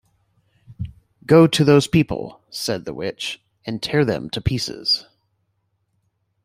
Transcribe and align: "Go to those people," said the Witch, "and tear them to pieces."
"Go 1.27 1.45
to 1.45 1.63
those 1.63 1.85
people," 1.85 2.41
said 2.49 2.85
the 2.85 2.93
Witch, 2.95 3.39
"and 3.67 3.83
tear 3.83 4.03
them 4.03 4.31
to 4.31 4.41
pieces." 4.41 5.05